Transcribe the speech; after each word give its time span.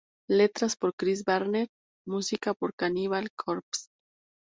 Letras 0.27 0.75
por 0.75 0.95
Chris 0.95 1.23
Barnes, 1.23 1.67
musica 2.07 2.55
por 2.55 2.73
Cannibal 2.73 3.29
Corpse. 3.37 3.85